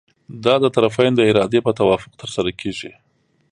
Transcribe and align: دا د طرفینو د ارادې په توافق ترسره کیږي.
دا 0.43 0.55
د 0.63 0.65
طرفینو 0.75 1.15
د 1.17 1.21
ارادې 1.31 1.59
په 1.65 1.71
توافق 1.79 2.11
ترسره 2.21 2.51
کیږي. 2.61 2.91